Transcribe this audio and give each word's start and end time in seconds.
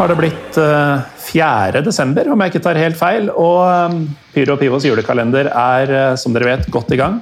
Har 0.00 0.08
det 0.08 0.14
blitt 0.16 0.56
uh, 0.56 1.02
4. 1.20 1.82
desember, 1.84 2.30
om 2.32 2.40
jeg 2.40 2.54
ikke 2.54 2.62
tar 2.64 2.78
helt 2.80 2.96
feil. 2.96 3.26
Og 3.36 3.58
um, 3.92 3.98
Pyro 4.32 4.54
og 4.54 4.62
Pivos 4.62 4.86
julekalender 4.88 5.50
er, 5.50 5.90
uh, 5.92 6.14
som 6.16 6.32
dere 6.32 6.46
vet, 6.48 6.70
godt 6.72 6.94
i 6.94 6.96
gang. 6.96 7.18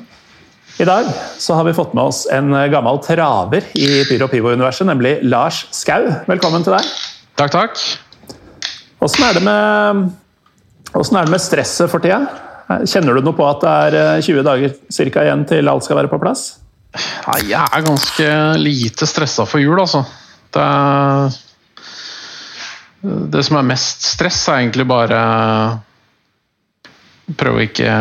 I 0.78 0.86
dag 0.86 1.08
så 1.42 1.56
har 1.58 1.66
vi 1.66 1.72
fått 1.74 1.96
med 1.98 2.06
oss 2.06 2.20
en 2.30 2.54
gammel 2.70 3.00
traver 3.02 3.66
i 3.74 4.04
Pyro 4.06 4.28
og 4.28 4.30
Pivo-universet, 4.30 4.86
nemlig 4.86 5.16
Lars 5.26 5.64
Skau. 5.74 6.06
Velkommen 6.28 6.62
til 6.62 6.76
deg. 6.76 6.92
Takk, 7.40 7.56
takk. 7.56 7.82
Åssen 9.02 9.26
er, 9.26 9.42
er, 9.42 9.98
det 10.94 11.34
med 11.34 11.42
stresset 11.42 11.90
for 11.90 12.04
tida? 12.04 12.20
Kjenner 12.86 13.18
du 13.18 13.26
noe 13.26 13.34
på 13.34 13.48
at 13.48 13.66
det 13.66 13.74
er 14.04 14.22
20 14.22 14.46
dager 14.46 14.78
cirka, 14.94 15.26
igjen 15.26 15.42
til 15.50 15.74
alt 15.74 15.88
skal 15.88 15.98
være 15.98 16.14
på 16.14 16.22
plass? 16.22 16.46
Nei, 17.26 17.42
jeg 17.56 17.58
er 17.58 17.86
ganske 17.90 18.32
lite 18.62 19.10
stressa 19.10 19.50
for 19.50 19.66
jul, 19.66 19.82
altså. 19.82 20.06
Det 20.54 20.62
er 20.62 21.42
det 23.00 23.42
som 23.46 23.58
er 23.60 23.68
mest 23.68 24.06
stress, 24.06 24.40
er 24.48 24.62
egentlig 24.64 24.86
bare 24.88 25.18
prøve 27.38 27.60
å 27.60 27.66
ikke 27.66 27.92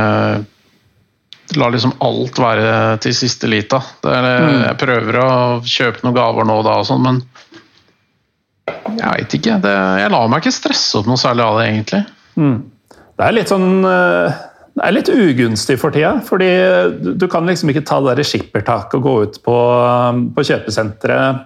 la 1.58 1.70
liksom 1.72 1.94
alt 2.04 2.40
være 2.42 2.72
til 3.04 3.16
siste 3.16 3.48
lita. 3.50 3.80
Mm. 4.04 4.64
Jeg 4.66 4.80
prøver 4.82 5.20
å 5.22 5.30
kjøpe 5.64 6.04
noen 6.04 6.18
gaver 6.18 6.48
nå 6.48 6.58
og 6.60 6.66
da 6.68 6.80
og 6.82 6.90
sånn, 6.90 7.06
men 7.06 7.22
jeg 8.98 9.08
veit 9.14 9.38
ikke. 9.38 9.60
Det, 9.64 9.76
jeg 10.02 10.12
lar 10.12 10.28
meg 10.32 10.44
ikke 10.44 10.56
stresse 10.56 11.00
opp 11.00 11.08
noe 11.08 11.20
særlig 11.20 11.46
av 11.46 11.60
det, 11.60 11.70
egentlig. 11.72 12.04
Mm. 12.38 12.58
Det 13.18 13.26
er 13.26 13.36
litt 13.36 13.52
sånn 13.52 13.70
eh, 13.88 14.44
det 14.78 14.86
er 14.86 14.94
litt 14.94 15.10
ugunstig 15.10 15.80
for 15.82 15.94
tida. 15.94 16.18
fordi 16.26 16.50
Du 17.18 17.26
kan 17.32 17.48
liksom 17.50 17.72
ikke 17.72 17.86
ta 17.88 17.98
det 18.06 18.28
skippertaket 18.28 19.00
og 19.00 19.08
gå 19.08 19.16
ut 19.24 19.40
på, 19.46 19.58
på 20.36 20.48
kjøpesenteret 20.52 21.46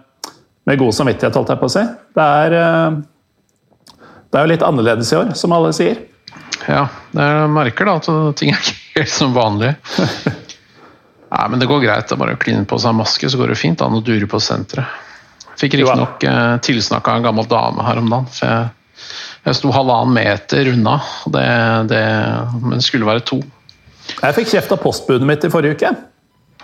med 0.67 0.77
god 0.77 0.93
samvittighet, 0.93 1.37
holdt 1.37 1.53
jeg 1.53 1.61
på 1.61 1.69
å 1.69 1.73
si. 1.73 1.85
Det 2.17 2.25
er 2.41 2.57
eh, 2.57 2.97
det 4.31 4.39
er 4.39 4.47
jo 4.47 4.51
litt 4.53 4.63
annerledes 4.63 5.11
i 5.11 5.19
år, 5.19 5.33
som 5.35 5.53
alle 5.55 5.73
sier. 5.75 5.99
Ja, 6.69 6.85
jeg 7.15 7.51
merker 7.51 7.89
da 7.89 7.97
at 7.99 8.09
ting 8.39 8.53
er 8.53 8.61
ikke 8.61 8.77
helt 8.99 9.13
som 9.13 9.35
vanlig. 9.35 9.73
Nei, 11.31 11.45
men 11.47 11.61
det 11.61 11.67
går 11.69 11.83
greit. 11.83 12.09
Det 12.09 12.15
er 12.15 12.19
bare 12.19 12.35
å 12.35 12.39
kline 12.39 12.67
på 12.67 12.79
seg 12.81 12.95
maske, 12.97 13.29
så 13.31 13.39
går 13.39 13.53
det 13.53 13.59
fint 13.59 13.81
an 13.83 13.95
å 13.95 14.03
dure 14.03 14.27
på 14.31 14.39
senteret. 14.43 14.99
Fikk 15.59 15.77
riktignok 15.77 16.23
eh, 16.25 16.55
tilsnakk 16.65 17.07
av 17.07 17.19
en 17.19 17.25
gammel 17.27 17.47
dame 17.49 17.83
her 17.85 17.99
om 18.01 18.07
dagen. 18.09 18.29
for 18.33 18.47
jeg, 18.47 19.09
jeg 19.45 19.57
sto 19.59 19.73
halvannen 19.75 20.15
meter 20.15 20.71
unna, 20.71 20.95
det, 21.33 21.45
det, 21.91 22.01
men 22.63 22.79
det 22.79 22.85
skulle 22.87 23.07
være 23.07 23.23
to. 23.27 23.39
Jeg 24.11 24.37
fikk 24.37 24.51
kjeft 24.55 24.73
av 24.73 24.81
postbudet 24.81 25.27
mitt 25.27 25.45
i 25.45 25.51
forrige 25.53 25.77
uke. 25.77 25.91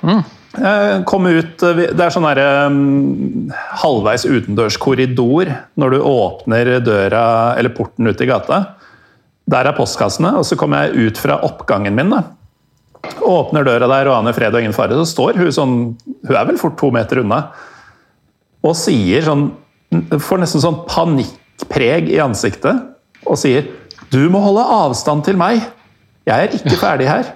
Mm. 0.02 0.24
Eh, 0.56 1.04
kom 1.04 1.28
ut 1.28 1.64
eh, 1.64 1.82
Det 1.92 2.02
er 2.02 2.14
sånn 2.14 2.26
her 2.26 2.40
um, 2.70 3.50
halvveis 3.82 4.24
utendørs 4.26 4.78
korridor 4.82 5.52
når 5.78 5.94
du 5.94 6.06
åpner 6.08 6.72
døra 6.82 7.26
eller 7.60 7.76
porten 7.76 8.08
ut 8.08 8.24
i 8.24 8.30
gata. 8.30 8.64
Der 9.48 9.70
er 9.70 9.78
postkassene, 9.78 10.34
og 10.40 10.48
så 10.48 10.58
kommer 10.60 10.88
jeg 10.88 11.12
ut 11.12 11.22
fra 11.22 11.38
oppgangen 11.46 11.96
min. 11.96 12.12
da. 12.12 12.24
Åpner 13.24 13.68
døra 13.68 13.88
der 13.92 14.10
og 14.10 14.18
aner 14.18 14.36
fred 14.36 14.56
og 14.56 14.64
ingen 14.64 14.76
fare. 14.76 14.98
Så 15.00 15.14
står 15.14 15.40
hun 15.40 15.54
sånn 15.54 15.78
Hun 16.28 16.36
er 16.36 16.48
vel 16.50 16.60
fort 16.60 16.78
to 16.80 16.92
meter 16.96 17.22
unna. 17.24 17.48
Og 18.66 18.76
sier 18.78 19.24
sånn 19.28 19.50
Får 20.20 20.42
nesten 20.42 20.60
sånn 20.60 20.82
panikkpreg 20.90 22.10
i 22.12 22.18
ansiktet 22.20 22.76
og 23.24 23.38
sier 23.40 23.70
'Du 24.12 24.28
må 24.28 24.42
holde 24.44 24.66
avstand 24.68 25.24
til 25.24 25.38
meg. 25.40 25.62
Jeg 26.28 26.36
er 26.36 26.56
ikke 26.56 26.80
ferdig 26.80 27.08
her.' 27.08 27.30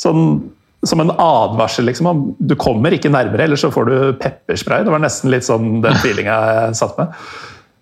Sånn 0.00 0.48
som 0.86 1.00
en 1.00 1.10
advarsel. 1.10 1.84
liksom, 1.84 2.36
Du 2.38 2.56
kommer 2.56 2.94
ikke 2.96 3.12
nærmere, 3.12 3.44
eller 3.44 3.56
så 3.56 3.70
får 3.72 3.84
du 3.84 3.96
pepperspray. 4.20 4.84
Det 4.84 4.92
var 4.92 5.02
nesten 5.02 5.32
litt 5.32 5.44
sånn 5.44 5.80
den 5.84 5.98
feelinga 6.00 6.36
jeg 6.50 6.78
satt 6.80 7.00
med. 7.00 7.18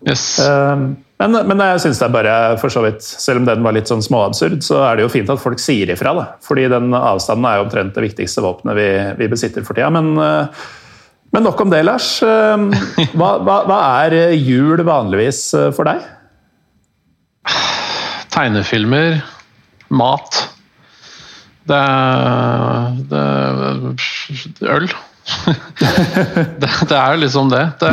Yes. 0.06 0.24
Ehm, 0.42 0.90
men, 1.18 1.34
men, 1.50 1.62
jeg 1.72 1.82
syns 1.82 1.98
det 1.98 2.06
er 2.06 2.14
bare, 2.14 2.34
for 2.62 2.70
så 2.70 2.84
vidt, 2.84 3.02
selv 3.02 3.42
om 3.42 3.46
den 3.48 3.64
var 3.66 3.74
litt 3.74 3.90
sånn 3.90 4.02
småabsurd, 4.04 4.60
så 4.66 4.82
er 4.86 4.98
det 4.98 5.06
jo 5.06 5.12
fint 5.12 5.30
at 5.30 5.42
folk 5.42 5.62
sier 5.62 5.90
ifra. 5.94 6.14
da. 6.14 6.26
Fordi 6.46 6.68
den 6.70 6.92
avstanden 6.94 7.48
er 7.50 7.58
jo 7.58 7.66
omtrent 7.66 7.96
det 7.96 8.06
viktigste 8.06 8.44
våpenet 8.44 8.78
vi, 8.78 8.90
vi 9.22 9.30
besitter 9.30 9.66
for 9.66 9.78
tida. 9.78 9.90
Men, 9.94 10.12
eh, 10.18 10.68
men, 11.34 11.46
nok 11.46 11.64
om 11.64 11.70
det, 11.74 11.84
Lars. 11.86 12.12
Ehm, 12.26 12.70
hva, 13.18 13.32
hva, 13.46 13.62
hva 13.70 13.80
er 14.04 14.34
jul 14.38 14.82
vanligvis 14.86 15.42
eh, 15.58 15.72
for 15.74 15.90
deg? 15.90 16.06
Tegnefilmer, 18.34 19.22
mat 19.88 20.44
det 21.68 21.78
er, 21.78 22.96
det 23.10 23.22
er 23.22 24.74
øl. 24.74 24.88
det, 26.60 26.70
det, 26.88 26.96
er 26.96 27.12
jo 27.12 27.20
liksom 27.20 27.50
det. 27.52 27.64
Det, 27.82 27.92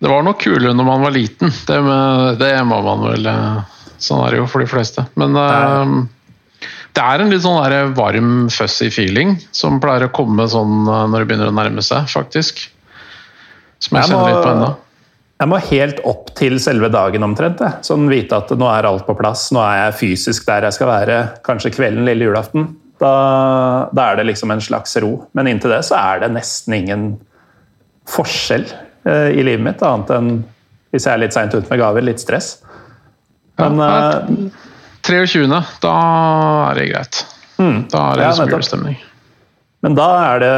det 0.00 0.12
var 0.12 0.24
nok 0.24 0.40
kulere 0.42 0.74
når 0.76 0.88
man 0.88 1.04
var 1.04 1.16
liten. 1.16 1.52
Det, 1.68 1.80
det, 2.40 2.52
må 2.68 2.80
man 2.86 3.08
vel 3.10 3.32
Sånn 3.96 4.20
er 4.26 4.34
det 4.34 4.40
jo 4.42 4.48
for 4.52 4.60
de 4.60 4.68
fleste. 4.68 5.06
Men 5.16 5.32
det 5.36 7.04
er 7.04 7.22
en 7.22 7.32
litt 7.32 7.44
sånn 7.44 7.92
varm, 7.96 8.32
fussy 8.52 8.90
feeling 8.92 9.36
som 9.56 9.80
pleier 9.80 10.08
å 10.08 10.12
komme 10.12 10.44
sånn 10.52 10.84
når 10.84 11.16
det 11.22 11.28
begynner 11.30 11.52
å 11.52 11.56
nærme 11.56 11.84
seg, 11.84 12.08
faktisk. 12.12 12.66
Som 13.80 13.96
jeg, 13.96 14.04
jeg 14.04 14.12
kjenner 14.12 14.32
litt 14.32 14.44
på 14.44 14.52
ennå. 14.52 14.72
Jeg 15.36 15.52
må 15.52 15.58
helt 15.68 15.98
opp 16.08 16.30
til 16.38 16.56
selve 16.62 16.88
dagen 16.92 17.24
omtrent. 17.26 17.60
Sånn 17.84 18.08
vite 18.08 18.38
at 18.40 18.52
nå 18.56 18.68
er 18.72 18.88
alt 18.88 19.04
på 19.04 19.16
plass. 19.18 19.50
Nå 19.52 19.60
er 19.60 19.82
jeg 19.82 19.96
fysisk 20.00 20.46
der 20.48 20.64
jeg 20.64 20.76
skal 20.78 20.88
være. 20.88 21.18
Kanskje 21.44 21.74
kvelden 21.74 22.08
lille 22.08 22.30
julaften. 22.30 22.70
Da, 23.02 23.12
da 23.92 24.06
er 24.10 24.20
det 24.20 24.30
liksom 24.30 24.54
en 24.54 24.64
slags 24.64 24.96
ro. 25.04 25.12
Men 25.36 25.50
inntil 25.50 25.74
det 25.74 25.82
så 25.84 25.98
er 26.00 26.24
det 26.24 26.32
nesten 26.38 26.78
ingen 26.78 27.08
forskjell 28.08 28.64
eh, 28.64 29.34
i 29.36 29.44
livet 29.44 29.64
mitt, 29.66 29.84
annet 29.84 30.12
enn 30.14 30.30
hvis 30.94 31.04
jeg 31.04 31.12
er 31.12 31.20
litt 31.20 31.34
seint 31.36 31.52
ute 31.52 31.66
med 31.68 31.82
gaver, 31.82 32.04
litt 32.06 32.22
stress. 32.22 32.54
Men 33.60 33.80
ja, 33.82 33.90
23. 35.04 35.44
Eh, 35.44 35.74
da 35.82 35.96
er 36.70 36.80
det 36.80 36.88
greit. 36.94 37.20
Mm, 37.60 37.78
da 37.92 38.06
er 38.12 38.22
det 38.22 38.24
ja, 38.30 38.48
julestemning. 38.54 38.96
Men 39.84 39.94
da 39.94 40.06
er, 40.32 40.40
det, 40.40 40.52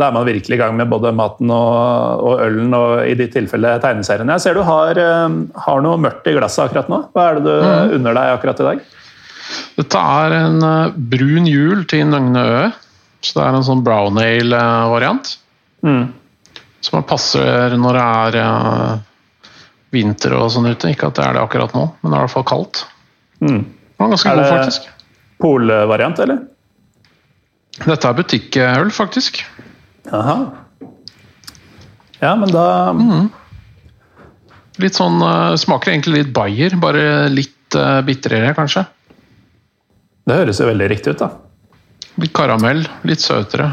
da 0.00 0.08
er, 0.08 0.14
man 0.16 0.26
virkelig 0.26 0.56
i 0.56 0.60
gang 0.60 0.74
med 0.76 0.90
både 0.90 1.12
maten 1.14 1.52
og, 1.54 2.24
og 2.26 2.42
ølen, 2.44 2.74
og 2.76 3.06
i 3.06 3.14
ditt 3.18 3.32
tilfelle 3.36 3.76
tegneseriene. 3.82 4.34
Jeg 4.36 4.44
ser 4.44 4.58
du 4.58 4.64
har, 4.66 4.98
eh, 5.00 5.36
har, 5.66 5.84
noe 5.84 6.00
mørkt 6.02 6.26
i 6.28 6.34
glasset 6.36 6.66
akkurat 6.66 6.90
nå. 6.92 7.00
Hva 7.14 7.28
er 7.28 7.38
det 7.38 7.46
du 7.46 7.54
mm. 7.54 7.94
unner 7.98 8.18
deg 8.18 8.32
akkurat 8.34 8.62
i 8.62 8.68
dag? 8.70 8.82
Dette 9.78 10.02
er 10.18 10.36
en 10.40 10.58
eh, 10.66 10.98
brun 11.14 11.48
jul 11.48 11.86
til 11.88 12.10
Nøgne 12.10 12.42
Ø. 12.42 12.60
Så 13.24 13.38
det 13.38 13.46
er 13.46 13.58
en 13.58 13.66
sånn 13.66 13.84
brown 13.86 14.18
ale-variant. 14.20 15.30
Mm. 15.86 16.10
Som 16.84 17.06
passer 17.08 17.74
når 17.80 17.96
det 17.96 18.42
er 18.42 19.00
vinter 19.94 20.34
og 20.36 20.50
sånn 20.52 20.68
ute. 20.68 20.92
Ikke 20.92 21.10
at 21.10 21.18
det 21.18 21.24
er 21.24 21.38
det 21.38 21.46
akkurat 21.46 21.74
nå, 21.76 21.86
men 22.02 22.12
det 22.12 22.18
er 22.18 22.20
i 22.20 22.26
hvert 22.26 22.34
fall 22.34 22.46
kaldt. 22.50 22.82
Mm. 23.40 23.62
Det 23.62 24.02
var 24.02 24.12
ganske 24.12 24.34
er 24.34 24.42
god, 24.42 24.52
faktisk. 24.52 24.92
Polvariant, 25.42 26.20
eller? 26.24 26.44
Dette 27.84 28.08
er 28.08 28.16
butikkøl, 28.16 28.90
faktisk. 28.94 29.42
Aha. 30.14 30.36
Ja, 32.22 32.32
men 32.38 32.48
da 32.48 32.92
mm. 32.96 33.26
Litt 34.80 34.96
sånn 34.96 35.18
uh, 35.24 35.56
Smaker 35.60 35.92
egentlig 35.92 36.22
litt 36.22 36.30
Bayer, 36.36 36.76
bare 36.80 37.26
litt 37.32 37.76
uh, 37.76 38.00
bitrere, 38.06 38.52
kanskje. 38.56 38.84
Det 40.26 40.38
høres 40.40 40.60
jo 40.60 40.68
veldig 40.68 40.88
riktig 40.92 41.14
ut, 41.14 41.22
da. 41.22 41.30
Litt 42.20 42.32
karamell, 42.36 42.82
litt 43.08 43.24
søtere. 43.24 43.70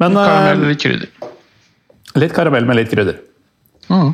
Men, 0.00 0.16
litt 0.16 0.20
karamell, 0.20 0.64
litt 0.72 0.82
krydder. 0.84 1.30
Litt 2.20 2.34
karamell 2.36 2.68
med 2.68 2.80
litt 2.80 2.92
krydder. 2.92 3.20
Mm. 3.92 4.12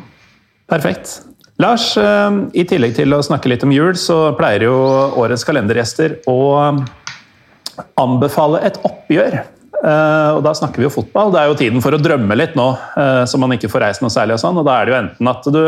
Perfekt. 0.71 1.17
Lars, 1.59 1.89
i 1.97 2.63
tillegg 2.69 2.93
til 2.99 3.15
å 3.15 3.23
snakke 3.25 3.49
litt 3.49 3.63
om 3.65 3.71
jul, 3.73 3.95
så 3.97 4.35
pleier 4.37 4.67
jo 4.67 4.75
årets 5.17 5.47
kalendergjester 5.47 6.19
å 6.29 6.37
anbefale 7.99 8.63
et 8.67 8.79
oppgjør. 8.87 9.39
Uh, 9.77 10.37
og 10.39 10.41
Da 10.45 10.55
snakker 10.57 10.81
vi 10.81 10.87
jo 10.87 10.93
fotball. 10.93 11.31
Det 11.33 11.41
er 11.41 11.51
jo 11.51 11.59
tiden 11.59 11.83
for 11.85 11.93
å 11.93 12.01
drømme 12.01 12.37
litt 12.37 12.57
nå, 12.57 12.71
uh, 12.97 13.23
så 13.29 13.39
man 13.41 13.53
ikke 13.53 13.69
får 13.71 13.85
reist 13.85 14.03
noe 14.03 14.13
særlig. 14.13 14.37
og 14.37 14.43
sånn, 14.43 14.57
og 14.57 14.67
Da 14.67 14.79
er 14.79 14.85
det 14.87 14.93
jo 14.93 14.99
enten 15.03 15.31
at 15.31 15.49
du 15.53 15.63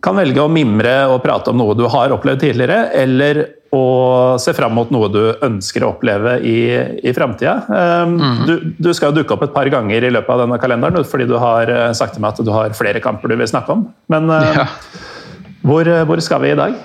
kan 0.00 0.16
velge 0.16 0.40
å 0.40 0.48
mimre 0.48 0.94
og 1.12 1.20
prate 1.20 1.52
om 1.52 1.58
noe 1.60 1.76
du 1.76 1.84
har 1.92 2.14
opplevd 2.14 2.40
tidligere, 2.40 2.86
eller 2.96 3.42
å 3.76 4.38
se 4.40 4.54
fram 4.56 4.72
mot 4.74 4.88
noe 4.90 5.10
du 5.12 5.20
ønsker 5.44 5.84
å 5.84 5.90
oppleve 5.92 6.38
i, 6.40 6.56
i 7.04 7.12
framtida. 7.14 7.58
Um, 7.68 8.16
mm. 8.16 8.40
du, 8.48 8.54
du, 8.80 8.88
skal 8.96 9.12
jo 9.12 9.20
dukke 9.20 9.36
opp 9.36 9.44
et 9.44 9.52
par 9.54 9.68
ganger 9.70 10.08
i 10.08 10.10
løpet 10.10 10.32
av 10.32 10.46
denne 10.46 10.58
kalenderen 10.62 11.06
fordi 11.06 11.28
du 11.28 11.36
har 11.38 11.70
sagt 11.94 12.16
til 12.16 12.24
meg 12.24 12.32
at 12.32 12.48
du 12.48 12.50
har 12.56 12.72
flere 12.74 13.04
kamper 13.04 13.30
du 13.30 13.36
vil 13.36 13.52
snakke 13.52 13.76
om. 13.76 13.84
Men 14.10 14.32
ja. 14.32 14.64
hvor, 15.68 15.92
hvor, 16.08 16.24
skal 16.24 16.42
vi 16.42 16.54
i 16.56 16.58
dag? 16.58 16.80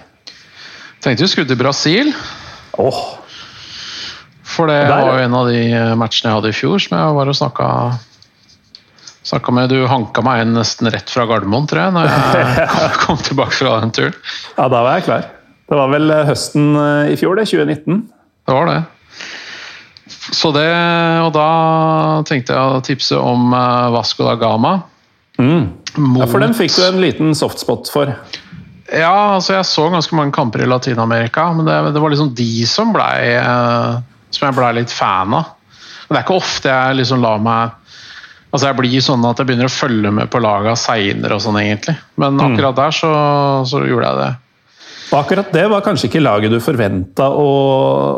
Tenkte 0.99 1.23
vi 1.23 1.31
skulle 1.31 1.49
til 1.49 1.63
Brasil. 1.63 2.11
Oh, 2.77 3.15
for 4.55 4.71
det 4.71 4.81
var 4.89 5.11
jo 5.11 5.23
en 5.25 5.37
av 5.37 5.51
de 5.51 5.61
matchene 5.99 6.31
jeg 6.31 6.39
hadde 6.39 6.51
i 6.51 6.57
fjor 6.57 6.81
som 6.81 6.97
jeg 6.97 7.15
var 7.19 7.31
og 7.31 7.39
snakka 7.43 7.69
Snakka 9.25 9.51
med 9.57 9.71
Du 9.73 9.79
hanka 9.89 10.21
meg 10.21 10.43
inn 10.43 10.51
nesten 10.53 10.85
rett 10.93 11.09
fra 11.09 11.23
Gardermoen, 11.25 11.65
tror 11.65 11.81
jeg, 11.81 11.93
når 11.95 12.11
jeg 12.11 12.91
kom 13.07 13.17
tilbake 13.25 13.57
fra 13.57 13.79
den 13.81 13.93
turen. 13.95 14.19
Ja, 14.53 14.67
da 14.69 14.83
var 14.85 14.99
jeg 14.99 15.07
klar. 15.07 15.25
Det 15.65 15.79
var 15.79 15.89
vel 15.89 16.13
eh, 16.13 16.27
høsten 16.27 16.67
eh, 16.77 17.13
i 17.15 17.17
fjor, 17.17 17.39
det. 17.39 17.47
2019. 17.49 18.03
Det 18.45 18.53
var 18.53 18.69
det. 18.69 18.77
Så 20.35 20.51
det 20.53 20.69
Og 21.25 21.31
da 21.33 21.49
tenkte 22.29 22.53
jeg 22.53 22.77
å 22.77 22.83
tipse 22.85 23.17
om 23.17 23.49
eh, 23.57 23.89
Vasco 23.95 24.27
da 24.27 24.35
Gama. 24.37 24.75
Mm. 25.41 25.71
Ja, 25.95 26.27
For 26.29 26.43
den 26.43 26.53
fikk 26.53 26.75
du 26.75 26.83
en 26.85 27.01
liten 27.01 27.33
softspot 27.37 27.89
for. 27.89 28.13
Ja, 28.93 29.39
altså 29.39 29.55
jeg 29.55 29.65
så 29.65 29.87
ganske 29.89 30.13
mange 30.13 30.35
kamper 30.35 30.61
i 30.61 30.69
Latin-Amerika, 30.69 31.47
men 31.57 31.65
det, 31.65 31.79
det, 31.95 32.01
var 32.03 32.13
liksom 32.13 32.35
de 32.37 32.51
som 32.69 32.93
blei 32.93 33.33
eh, 33.39 33.95
Som 34.35 34.49
jeg 34.49 34.57
blei 34.59 34.73
litt 34.81 34.91
fan 34.93 35.33
av. 35.37 35.51
Men 36.05 36.13
det 36.13 36.19
er 36.21 36.25
ikke 36.27 36.37
ofte 36.37 36.69
jeg 36.69 36.99
liksom 37.01 37.23
lar 37.25 37.39
meg 37.41 37.81
Altså 38.55 38.69
Jeg 38.69 38.77
blir 38.77 39.01
sånn 39.03 39.23
at 39.27 39.39
jeg 39.41 39.47
begynner 39.49 39.67
å 39.67 39.73
følge 39.73 40.11
med 40.15 40.29
på 40.31 40.39
laga 40.39 40.77
seinere 40.79 41.35
og 41.35 41.41
sånn, 41.43 41.57
egentlig. 41.59 41.97
Men 42.21 42.37
Mm. 42.37 42.43
akkurat 42.53 42.77
der 42.77 42.93
så, 42.95 43.09
så 43.67 43.81
gjorde 43.83 44.07
jeg 44.07 44.19
det. 44.21 44.29
Og 45.11 45.17
akkurat 45.19 45.49
det 45.51 45.63
var 45.69 45.81
kanskje 45.83 46.07
ikke 46.07 46.21
laget 46.23 46.53
du 46.53 46.61
forventa 46.63 47.27
å, 47.35 47.49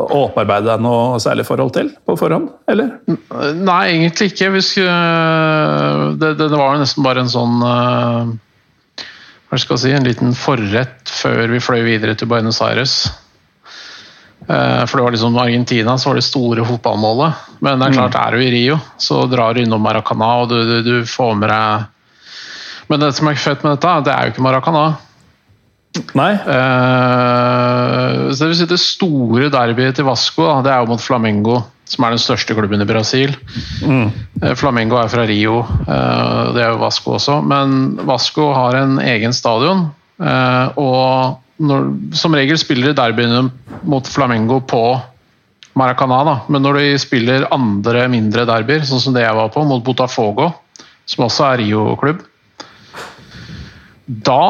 å 0.06 0.20
opparbeide 0.28 0.70
deg 0.70 0.84
noe 0.84 1.18
særlig 1.20 1.44
forhold 1.48 1.74
til 1.74 1.90
på 2.06 2.14
forhånd? 2.20 2.52
Eller? 2.70 2.92
Nei, 3.58 3.80
egentlig 3.96 4.30
ikke. 4.30 4.52
Vi 4.54 4.62
skulle, 4.62 4.94
det, 6.22 6.30
det, 6.38 6.46
det 6.52 6.60
var 6.60 6.76
jo 6.76 6.84
nesten 6.84 7.02
bare 7.08 7.24
en 7.26 7.32
sånn 7.34 7.58
eh, 7.72 8.30
Hva 9.50 9.58
skal 9.58 9.74
jeg 9.76 9.82
si 9.88 9.92
En 9.98 10.06
liten 10.06 10.34
forrett 10.38 11.12
før 11.18 11.50
vi 11.50 11.60
fløy 11.66 11.82
videre 11.88 12.14
til 12.14 12.30
Buenos 12.30 12.62
Aires. 12.62 13.08
Eh, 14.48 14.84
For 14.88 14.96
det 14.96 15.04
var 15.04 15.12
liksom 15.12 15.36
Argentina 15.36 15.98
så 15.98 16.08
var 16.10 16.16
det 16.16 16.24
store 16.24 16.64
fotballmålet. 16.64 17.32
Men 17.60 17.78
det 17.80 17.90
er 17.90 17.98
klart, 17.98 18.16
er 18.16 18.36
du 18.36 18.44
i 18.44 18.52
Rio, 18.54 18.78
så 18.96 19.26
drar 19.28 19.54
du 19.54 19.62
innom 19.62 19.82
Maracana, 19.84 20.30
og 20.42 20.48
du, 20.48 20.58
du, 20.64 20.76
du 20.86 20.94
får 21.08 21.34
med 21.36 21.50
deg 21.52 21.86
Men 22.88 23.02
det 23.02 23.12
som 23.18 23.28
er 23.28 23.36
fett 23.36 23.64
med 23.66 23.76
dette, 23.76 23.96
det 24.06 24.14
er 24.14 24.24
jo 24.24 24.32
ikke 24.32 24.44
Maracana. 24.46 24.84
Nei? 26.16 26.30
Uh, 26.46 28.28
så 28.32 28.44
det 28.44 28.48
vil 28.52 28.58
si 28.60 28.68
det 28.70 28.78
store 28.80 29.50
derbyet 29.52 29.98
til 29.98 30.06
Vasco, 30.08 30.46
da, 30.46 30.62
det 30.64 30.72
er 30.72 30.80
jo 30.80 30.92
mot 30.94 31.02
Flamengo, 31.02 31.58
som 31.88 32.06
er 32.06 32.14
den 32.14 32.22
største 32.22 32.56
klubben 32.56 32.80
i 32.84 32.88
Brasil. 32.88 33.34
Eh, 33.84 34.54
Flamengo 34.56 34.96
er 35.00 35.10
fra 35.12 35.26
Rio, 35.28 35.58
uh, 35.64 36.54
det 36.54 36.64
er 36.64 36.72
jo 36.72 36.80
Vasco 36.80 37.18
også. 37.18 37.40
Men 37.44 37.98
Vasco 38.08 38.48
har 38.56 38.80
en 38.80 38.96
egen 39.04 39.36
stadion. 39.36 39.90
Uh, 40.16 40.72
Og 40.80 41.44
når, 41.58 41.88
som 42.16 42.34
regel 42.36 42.58
spiller 42.60 42.92
de 42.92 42.98
derbyene 42.98 43.48
mot 43.88 44.06
Flamengo 44.08 44.60
på 44.62 44.82
Maracana, 45.78 46.22
da. 46.26 46.34
men 46.50 46.64
når 46.64 46.80
de 46.80 46.98
spiller 47.02 47.46
andre 47.54 48.06
mindre 48.10 48.46
derbyer, 48.48 48.82
sånn 48.86 49.02
som 49.02 49.14
det 49.14 49.24
jeg 49.24 49.36
var 49.36 49.50
på, 49.54 49.62
mot 49.66 49.84
Botafogo, 49.84 50.50
som 51.08 51.26
også 51.28 51.46
er 51.52 51.62
Rio-klubb, 51.62 52.22
da 54.08 54.44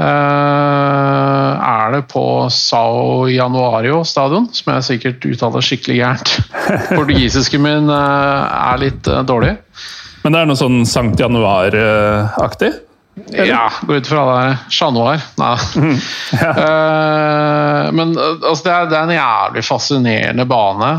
eh, 0.00 1.50
er 1.60 1.94
det 1.94 2.02
på 2.10 2.24
Sao 2.52 3.28
Januario 3.30 4.00
stadion, 4.08 4.48
som 4.56 4.72
jeg 4.74 4.88
sikkert 4.88 5.28
uttaler 5.28 5.64
skikkelig 5.64 5.98
gærent. 6.00 6.34
Portugisisken 6.96 7.62
min 7.64 7.92
eh, 7.92 8.56
er 8.72 8.82
litt 8.82 9.10
eh, 9.10 9.22
dårlig. 9.28 9.54
Men 10.24 10.32
det 10.32 10.40
er 10.40 10.48
noe 10.48 10.58
sånn 10.58 10.82
Sankt 10.88 11.20
Januar-aktig? 11.20 12.72
Ja, 13.14 13.72
går 13.82 13.96
ut 13.96 14.08
fra 14.10 14.22
det 14.26 14.36
er 14.42 14.56
Januar. 14.80 15.24
Nei. 15.40 15.56
Eh, 16.44 17.92
men 17.94 18.14
eh, 18.18 18.36
altså, 18.48 18.64
det, 18.64 18.72
er, 18.72 18.86
det 18.90 18.96
er 18.96 19.04
en 19.04 19.14
jævlig 19.14 19.62
fascinerende 19.66 20.46
bane, 20.48 20.90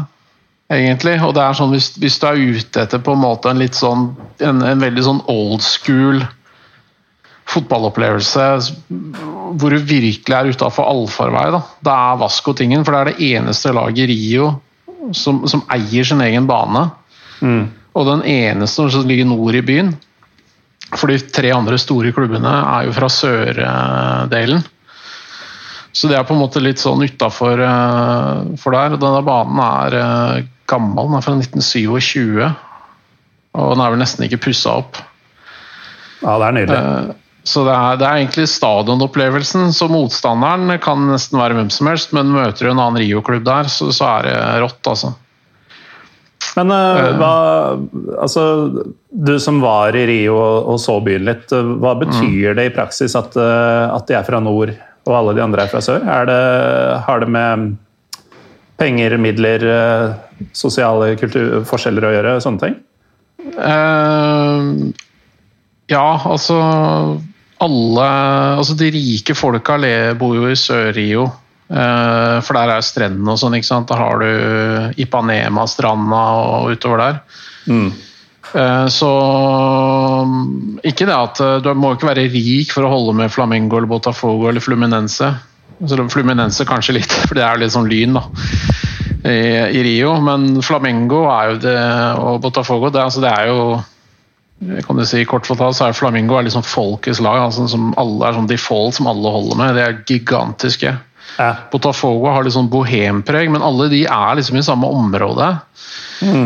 egentlig. 0.72 1.16
Og 1.26 1.34
det 1.36 1.44
er 1.44 1.58
sånn 1.58 1.74
hvis, 1.74 1.90
hvis 2.00 2.18
du 2.22 2.26
er 2.30 2.40
ute 2.40 2.84
etter 2.86 3.02
på 3.04 3.16
en 3.16 3.24
måte 3.24 3.52
en 3.52 3.60
litt 3.60 3.78
sånn 3.78 4.08
en, 4.44 4.62
en 4.64 4.84
veldig 4.84 5.06
sånn 5.06 5.22
old 5.32 5.64
school 5.66 6.24
fotballopplevelse 7.52 8.46
hvor 9.60 9.74
du 9.74 9.78
virkelig 9.78 10.36
er 10.38 10.50
utafor 10.56 10.88
allfarvei, 10.90 11.46
da. 11.54 11.62
Da 11.86 11.98
er 12.12 12.22
Vasco 12.24 12.56
tingen, 12.58 12.86
for 12.86 12.96
det 12.96 13.02
er 13.02 13.12
det 13.12 13.30
eneste 13.36 13.74
laget 13.76 14.06
i 14.06 14.10
Rio 14.14 14.50
som, 15.14 15.44
som 15.50 15.64
eier 15.74 16.08
sin 16.08 16.24
egen 16.26 16.48
bane. 16.50 16.88
Og 17.96 18.10
den 18.10 18.26
eneste 18.28 18.90
som 18.92 19.08
ligger 19.08 19.30
nord 19.30 19.56
i 19.56 19.64
byen. 19.66 19.94
For 20.94 21.10
de 21.10 21.18
tre 21.34 21.50
andre 21.56 21.80
store 21.82 22.12
klubbene 22.16 22.52
er 22.62 22.86
jo 22.88 22.94
fra 22.96 23.10
sørdelen. 23.12 24.62
Så 25.96 26.10
det 26.12 26.18
er 26.20 26.26
på 26.28 26.36
en 26.36 26.42
måte 26.44 26.62
litt 26.62 26.82
sånn 26.82 27.02
utafor 27.08 27.62
for 28.60 28.76
der. 28.76 28.98
Denne 29.00 29.22
banen 29.26 29.62
er 29.64 29.98
eh, 30.02 30.46
gammel, 30.70 31.08
den 31.08 31.18
er 31.18 31.24
fra 31.26 31.36
1927. 31.40 32.42
Og 33.56 33.70
den 33.72 33.84
er 33.84 33.94
vel 33.94 34.02
nesten 34.02 34.26
ikke 34.28 34.42
pussa 34.50 34.76
opp. 34.82 35.00
Ja, 36.20 36.36
det 36.42 36.50
er 36.50 36.58
nydelig. 36.60 36.80
Eh, 36.82 37.14
Så 37.46 37.62
det 37.62 37.76
er, 37.78 37.98
det 38.02 38.08
er 38.08 38.20
egentlig 38.24 38.48
stadionopplevelsen. 38.50 39.70
Så 39.78 39.88
motstanderen 39.92 40.76
kan 40.84 41.04
nesten 41.12 41.40
være 41.40 41.60
hvem 41.60 41.70
som 41.72 41.92
helst, 41.92 42.14
men 42.18 42.34
møter 42.34 42.66
du 42.66 42.72
en 42.72 42.82
annen 42.82 43.00
Rio-klubb 43.04 43.46
der, 43.46 43.70
så, 43.72 43.92
så 43.94 44.08
er 44.18 44.28
det 44.28 44.40
rått, 44.66 44.82
altså. 44.90 45.14
Men 46.56 46.72
uh, 46.72 47.12
hva 47.20 47.36
Altså, 48.22 48.44
du 49.10 49.36
som 49.44 49.62
var 49.64 49.96
i 49.98 50.06
Rio 50.08 50.36
og, 50.38 50.70
og 50.74 50.82
så 50.82 50.98
byen 51.04 51.28
litt, 51.28 51.52
eh, 51.54 51.72
hva 51.82 51.94
betyr 52.00 52.56
det 52.58 52.70
i 52.70 52.74
praksis 52.74 53.16
at, 53.18 53.36
eh, 53.40 53.84
at 53.92 54.08
de 54.10 54.16
er 54.18 54.26
fra 54.28 54.40
nord 54.44 54.72
og 55.06 55.14
alle 55.14 55.36
de 55.38 55.44
andre 55.44 55.66
er 55.66 55.72
fra 55.72 55.82
sør? 55.84 56.04
Er 56.04 56.28
det, 56.30 56.40
har 57.06 57.22
det 57.22 57.30
med 57.32 57.76
penger, 58.80 59.16
midler, 59.22 59.64
sosiale 60.56 61.14
kultur, 61.20 61.62
forskjeller 61.68 62.08
å 62.08 62.14
gjøre? 62.16 62.36
Sånne 62.44 62.64
ting? 62.64 62.78
Uh, 63.56 64.90
ja, 65.92 66.08
altså 66.26 66.58
Alle 67.62 68.08
Altså, 68.58 68.74
de 68.80 68.90
rike 68.96 69.36
folka 69.38 69.78
bor 70.18 70.34
jo 70.36 70.50
i 70.50 70.58
Sør-Rio. 70.58 71.30
Eh, 71.66 72.36
for 72.46 72.58
der 72.58 72.76
er 72.76 72.86
strendene 72.86 73.34
og 73.34 73.40
sånn, 73.42 73.58
ikke 73.58 73.70
sant. 73.70 73.90
Da 73.90 73.98
har 74.00 74.22
du 74.22 75.00
Ipanema-stranda 75.02 76.26
og 76.42 76.76
utover 76.76 77.02
der. 77.02 77.24
Mm. 77.66 77.90
Så 78.94 79.08
Ikke 80.86 81.08
det 81.10 81.16
at 81.16 81.40
eh, 81.44 81.58
du 81.66 81.72
må 81.76 81.96
ikke 81.96 82.12
være 82.12 82.28
rik 82.32 82.72
for 82.72 82.86
å 82.86 82.92
holde 82.94 83.16
med 83.18 83.34
Flamingo 83.34 83.80
eller 83.80 83.90
Botafogo 83.90 84.48
eller 84.48 84.64
Fluminense. 84.64 85.32
Så 85.84 86.06
Fluminense 86.14 86.68
kanskje 86.70 87.00
litt, 87.00 87.18
for 87.28 87.36
det 87.36 87.44
er 87.44 87.58
jo 87.58 87.66
litt 87.66 87.76
sånn 87.76 87.90
lyn, 87.90 88.16
da. 88.16 88.24
I, 89.26 89.42
i 89.74 89.82
Rio, 89.82 90.14
men 90.22 90.62
Flamingo 90.64 91.24
er 91.34 91.50
jo 91.50 91.60
det, 91.64 91.80
og 92.22 92.40
Botafogo 92.44 92.94
det, 92.94 93.02
altså 93.02 93.24
det 93.24 93.32
er 93.34 93.50
jo 93.50 93.62
kan 94.86 94.96
du 94.96 95.04
si, 95.04 95.26
kort 95.28 95.48
fortalt 95.50 95.76
så 95.76 95.90
er 95.90 95.98
Flamingo 95.98 96.38
er 96.38 96.46
liksom 96.48 96.64
folkets 96.64 97.20
lag. 97.20 97.42
Altså, 97.44 97.66
som 97.68 97.90
alle 98.00 98.24
er 98.30 98.38
sånn 98.38 98.48
default 98.48 98.96
som 98.98 99.10
alle 99.12 99.34
holder 99.34 99.60
med. 99.60 99.76
De 99.76 99.84
er 99.84 99.98
gigantiske. 100.08 100.94
Ja. 101.36 101.52
Botafogo 101.72 102.32
har 102.32 102.46
litt 102.46 102.56
sånn 102.56 102.72
bohempreg, 102.72 103.50
men 103.52 103.64
alle 103.66 103.90
de 103.92 104.06
er 104.08 104.38
liksom 104.40 104.60
i 104.60 104.66
samme 104.66 104.88
område. 104.88 105.52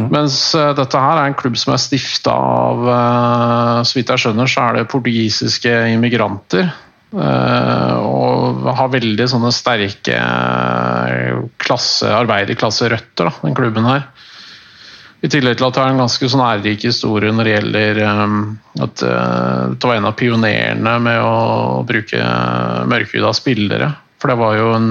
Mens 0.09 0.37
eh, 0.57 0.71
dette 0.77 1.01
her 1.01 1.19
er 1.19 1.29
en 1.29 1.37
klubb 1.37 1.57
som 1.61 1.75
er 1.75 1.81
stifta 1.81 2.33
av 2.33 2.87
eh, 2.89 3.81
Så 3.85 3.99
vidt 3.99 4.09
jeg 4.09 4.23
skjønner, 4.23 4.49
så 4.49 4.63
er 4.65 4.79
det 4.79 4.87
portugisiske 4.89 5.73
immigranter. 5.93 6.71
eh, 7.13 7.93
og 8.01 8.65
har 8.79 8.91
veldig 8.95 9.29
sånne 9.29 9.53
sterke 9.53 10.17
klasse, 11.61 12.09
arbeiderklasserøtter, 12.09 13.31
den 13.45 13.57
klubben 13.57 13.87
her. 13.89 14.09
I 15.21 15.27
tillegg 15.27 15.57
til 15.59 15.67
at 15.67 15.75
det 15.75 15.81
har 15.83 15.93
en 15.93 16.01
ganske 16.05 16.29
sånn 16.31 16.45
ærerik 16.45 16.85
historie 16.87 17.33
når 17.35 17.45
det 17.45 17.55
gjelder 17.57 17.97
at 18.85 19.01
det 19.03 19.89
var 19.89 19.97
en 19.97 20.07
av 20.07 20.13
pionerene 20.15 20.93
med 21.03 21.19
å 21.19 21.81
bruke 21.83 22.21
mørkhuda 22.87 23.33
spillere. 23.35 23.89
For 24.19 24.31
det 24.31 24.39
var 24.39 24.57
jo 24.59 24.71
en, 24.75 24.89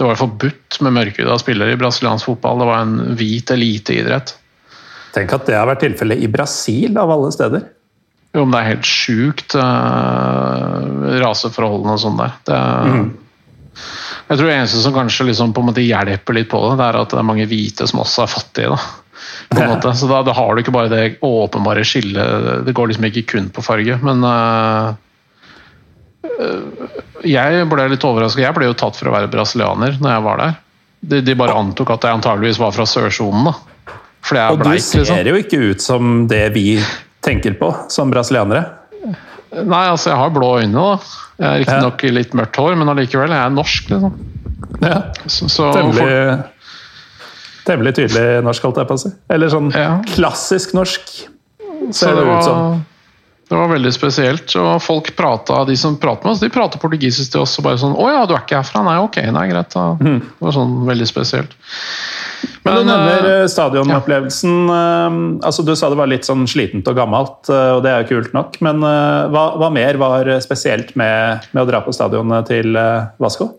det 0.00 0.06
var 0.08 0.20
forbudt 0.20 0.78
med 0.84 0.96
mørkhuda 0.96 1.36
spillere 1.40 1.74
i 1.74 1.80
brasiliansk 1.80 2.30
fotball. 2.30 2.62
Det 2.62 2.68
var 2.70 2.84
en 2.84 3.16
hvit 3.18 3.52
eliteidrett. 3.52 4.32
Tenk 5.14 5.34
at 5.36 5.48
det 5.48 5.58
har 5.58 5.68
vært 5.68 5.82
tilfellet 5.84 6.22
i 6.22 6.30
Brasil, 6.30 6.96
av 6.98 7.12
alle 7.12 7.32
steder. 7.34 7.66
Jo, 8.30 8.44
men 8.44 8.54
det 8.54 8.60
er 8.60 8.68
helt 8.70 8.86
sjukt, 8.88 9.56
uh, 9.58 11.18
raseforholdene 11.20 11.96
og 11.96 12.02
sånn 12.04 12.20
der. 12.20 12.36
Det, 12.46 12.60
Jeg 14.30 14.38
tror 14.38 14.46
det 14.46 14.54
eneste 14.54 14.82
som 14.84 14.94
kanskje 14.94 15.26
liksom 15.32 15.52
på 15.52 15.64
en 15.64 15.70
måte 15.72 15.84
hjelper 15.84 16.38
litt 16.38 16.50
på 16.52 16.62
det, 16.62 16.76
det 16.78 16.86
er 16.86 17.00
at 17.00 17.12
det 17.12 17.18
er 17.18 17.26
mange 17.26 17.48
hvite 17.50 17.88
som 17.90 18.04
også 18.04 18.24
er 18.24 18.32
fattige. 18.32 18.76
da. 18.76 18.80
Så 19.98 20.06
da, 20.06 20.22
da 20.22 20.32
har 20.36 20.54
du 20.54 20.62
ikke 20.62 20.74
bare 20.74 20.92
det 20.92 21.18
åpenbare 21.26 21.82
skillet. 21.84 22.64
Det 22.64 22.74
går 22.76 22.92
liksom 22.92 23.08
ikke 23.10 23.26
kun 23.34 23.50
på 23.52 23.64
farge. 23.66 23.98
Men 24.06 24.22
uh, 24.22 24.94
jeg 27.24 27.68
ble 27.70 27.86
litt 27.92 28.04
overraska. 28.04 28.42
Jeg 28.42 28.56
ble 28.56 28.68
jo 28.70 28.76
tatt 28.78 28.98
for 28.98 29.10
å 29.10 29.14
være 29.14 29.30
brasilianer 29.32 29.96
når 30.00 30.12
jeg 30.14 30.24
var 30.26 30.42
der. 30.44 30.58
De, 31.00 31.20
de 31.24 31.34
bare 31.38 31.54
antok 31.56 31.94
at 31.94 32.04
jeg 32.04 32.18
antageligvis 32.18 32.58
var 32.60 32.74
fra 32.76 32.84
sørsonen. 32.88 33.48
da. 33.48 33.54
Fordi 34.20 34.40
jeg 34.42 34.52
Og 34.52 34.60
er 34.60 34.64
du 34.64 34.82
ser 34.84 35.00
liksom. 35.00 35.30
jo 35.32 35.38
ikke 35.40 35.60
ut 35.70 35.80
som 35.84 36.10
det 36.28 36.42
vi 36.56 36.66
tenker 37.24 37.56
på 37.60 37.70
som 37.92 38.12
brasilianere. 38.12 38.66
Nei, 39.50 39.86
altså, 39.90 40.12
jeg 40.12 40.18
har 40.20 40.30
blå 40.30 40.50
øyne, 40.60 40.76
da. 40.78 41.16
Jeg 41.40 41.48
er 41.48 41.58
riktignok 41.64 42.02
nok 42.04 42.14
litt 42.20 42.34
mørkt 42.38 42.58
hår, 42.60 42.76
men 42.78 42.92
allikevel. 42.92 43.32
Jeg 43.34 43.42
er 43.48 43.54
norsk, 43.56 43.88
liksom. 43.90 44.18
Ja. 44.84 44.98
Så, 45.26 45.48
så 45.50 45.70
Temmelig, 45.74 46.44
temmelig 47.66 47.94
tydelig 47.96 48.26
norsk, 48.46 48.62
holdt 48.68 48.78
jeg 48.82 48.88
på 48.92 48.96
å 48.98 49.02
si. 49.02 49.10
Eller 49.32 49.50
sånn 49.52 49.72
Ja. 49.74 49.96
klassisk 50.12 50.76
norsk, 50.76 51.10
Så 51.90 51.92
ser 51.96 52.14
det 52.14 52.24
det 52.28 52.36
ut 52.36 52.44
som. 52.44 52.84
Det 53.50 53.56
var 53.58 53.72
veldig 53.72 53.90
spesielt. 53.90 54.52
Og 54.60 54.76
folk 54.78 55.08
pratet, 55.18 55.66
de 55.66 55.74
som 55.78 55.96
prater 55.98 56.28
med 56.28 56.36
oss, 56.36 56.42
de 56.44 56.52
prater 56.54 56.78
portugisisk 56.78 57.32
til 57.32 57.42
oss. 57.42 57.56
og 57.58 57.64
bare 57.66 57.80
sånn 57.82 57.96
'Å 57.98 58.06
ja, 58.06 58.20
du 58.26 58.34
er 58.34 58.44
ikke 58.44 58.60
herfra?' 58.60 58.84
Nei, 58.86 58.98
ok, 59.02 59.16
nei, 59.26 59.48
greit. 59.50 59.74
Da. 59.74 59.96
Mhm. 59.98 60.20
Det 60.20 60.46
var 60.46 60.52
sånn 60.54 60.86
veldig 60.86 61.08
spesielt. 61.08 61.56
Men, 62.62 62.74
du 62.76 62.84
nevner 62.84 63.26
eh, 63.26 63.40
eh, 63.42 63.46
stadionopplevelsen. 63.50 64.68
Ja. 64.68 65.10
altså 65.42 65.64
Du 65.66 65.74
sa 65.74 65.90
det 65.90 65.98
var 65.98 66.06
litt 66.06 66.24
sånn 66.24 66.46
slitent 66.46 66.86
og 66.86 66.94
gammelt, 66.94 67.50
eh, 67.50 67.72
og 67.74 67.82
det 67.82 67.90
er 67.90 68.04
jo 68.04 68.20
kult 68.20 68.32
nok. 68.32 68.60
Men 68.60 68.84
eh, 68.84 69.26
hva, 69.34 69.44
hva 69.58 69.72
mer 69.72 69.98
var 69.98 70.30
spesielt 70.40 70.94
med, 70.94 71.50
med 71.50 71.64
å 71.64 71.66
dra 71.66 71.80
på 71.82 71.92
stadionet 71.92 72.46
til 72.46 72.76
eh, 72.76 73.10
Vasco? 73.18 73.50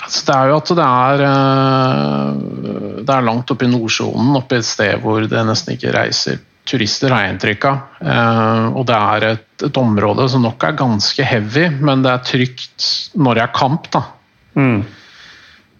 Altså, 0.00 0.24
det 0.24 0.34
er 0.34 0.48
jo 0.48 0.56
at 0.56 0.76
det 0.76 0.88
er 0.88 1.26
eh, 1.28 3.04
Det 3.04 3.12
er 3.14 3.28
langt 3.28 3.50
oppe 3.50 3.68
i 3.68 3.68
Nordsjonen, 3.68 4.36
oppe 4.36 4.56
i 4.56 4.64
et 4.64 4.64
sted 4.64 4.96
hvor 5.04 5.28
det 5.28 5.44
nesten 5.44 5.76
ikke 5.76 5.92
reiser 5.92 6.40
turister, 6.66 7.12
har 7.14 7.24
jeg 7.26 7.34
inntrykk 7.36 7.64
av. 7.70 7.80
Eh, 8.02 8.66
Og 8.76 8.86
det 8.88 8.96
er 8.98 9.26
et, 9.32 9.46
et 9.68 9.80
område 9.80 10.28
som 10.32 10.42
nok 10.44 10.64
er 10.68 10.76
ganske 10.78 11.24
heavy, 11.24 11.68
men 11.80 12.02
det 12.04 12.12
er 12.12 12.24
trygt 12.26 12.86
når 13.16 13.34
det 13.38 13.44
er 13.46 13.54
kamp. 13.56 13.90
da. 13.94 14.02
Mm. 14.56 14.78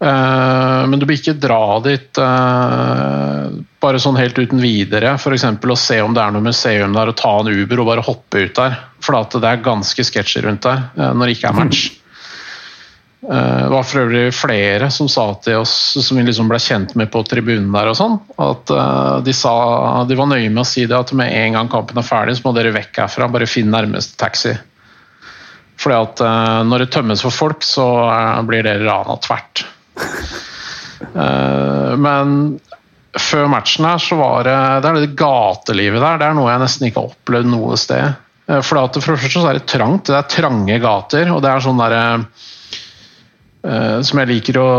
Eh, 0.00 0.86
Men 0.86 0.98
du 1.00 1.06
bør 1.08 1.16
ikke 1.16 1.36
dra 1.40 1.60
dit 1.84 2.18
eh, 2.20 3.44
bare 3.80 4.00
sånn 4.02 4.18
helt 4.20 4.38
uten 4.38 4.60
videre. 4.60 5.14
F.eks. 5.16 5.44
å 5.44 5.76
se 5.80 6.00
om 6.04 6.14
det 6.16 6.22
er 6.22 6.34
noe 6.34 6.44
museum 6.44 6.92
der 6.96 7.12
og 7.12 7.16
ta 7.16 7.32
en 7.40 7.48
Uber 7.52 7.80
og 7.80 7.86
bare 7.92 8.04
hoppe 8.06 8.44
ut 8.46 8.54
der. 8.58 8.76
For 9.00 9.16
det 9.16 9.44
er 9.44 9.62
ganske 9.64 10.04
sketsjer 10.04 10.48
rundt 10.48 10.66
der 10.66 10.84
når 10.96 11.26
det 11.26 11.36
ikke 11.38 11.52
er 11.52 11.60
match. 11.64 11.86
Eh, 11.90 12.02
Det 13.26 13.70
var 13.72 13.82
for 13.82 14.04
øvrig 14.04 14.28
flere 14.34 14.86
som 14.94 15.08
sa 15.10 15.24
til 15.42 15.58
oss, 15.58 15.72
som 15.98 16.18
vi 16.18 16.22
liksom 16.28 16.46
ble 16.50 16.60
kjent 16.62 16.92
med 16.94 17.10
på 17.10 17.24
tribunen 17.26 17.72
der, 17.74 17.90
og 17.90 17.96
sånn, 17.98 18.14
at 18.38 18.70
eh, 18.70 19.16
de, 19.26 19.34
sa, 19.34 19.54
de 20.06 20.18
var 20.18 20.28
nøye 20.30 20.46
med 20.46 20.62
å 20.62 20.68
si 20.68 20.84
det 20.86 20.94
at 20.94 21.10
med 21.16 21.34
en 21.34 21.58
gang 21.58 21.70
kampen 21.72 21.98
er 21.98 22.06
ferdig, 22.06 22.36
så 22.38 22.46
må 22.46 22.54
dere 22.54 22.74
vekk 22.76 23.02
herfra. 23.02 23.26
Bare 23.34 23.48
finn 23.50 23.72
nærmeste 23.74 24.14
taxi. 24.20 24.54
Fordi 25.82 25.96
at 25.98 26.22
eh, 26.22 26.60
når 26.70 26.84
det 26.84 26.92
tømmes 26.94 27.24
for 27.26 27.34
folk, 27.34 27.66
så 27.66 27.86
eh, 28.06 28.44
blir 28.48 28.66
dere 28.66 28.86
rana 28.86 29.18
tvert. 29.26 29.66
Eh, 30.96 31.90
men 32.00 32.30
før 33.20 33.50
matchen 33.52 33.84
her 33.84 34.00
så 34.00 34.16
var 34.16 34.46
det 34.46 34.54
det 34.80 34.88
er 34.88 34.96
det 35.02 35.16
gatelivet 35.18 36.00
der. 36.00 36.16
Det 36.20 36.28
er 36.28 36.36
noe 36.38 36.48
jeg 36.48 36.62
nesten 36.62 36.86
ikke 36.88 37.02
har 37.02 37.12
opplevd 37.12 37.50
noe 37.52 37.76
sted. 37.80 38.16
Eh, 38.48 38.62
For, 38.64 38.80
det 38.80 39.02
første 39.04 39.32
så 39.34 39.50
er 39.50 39.58
det 39.58 39.68
trangt. 39.68 40.08
Det 40.08 40.16
er 40.16 40.30
trange 40.32 40.78
gater, 40.80 41.28
og 41.34 41.42
det 41.44 41.52
er 41.52 41.64
sånn 41.64 41.82
derre 41.82 42.02
eh, 42.14 42.46
som 44.06 44.20
jeg 44.20 44.28
liker 44.30 44.58
å 44.62 44.70